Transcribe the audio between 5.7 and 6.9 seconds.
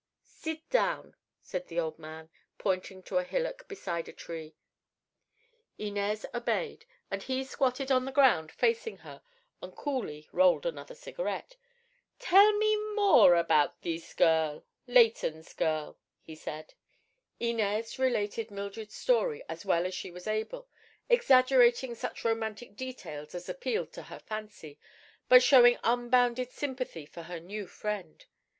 Inez obeyed,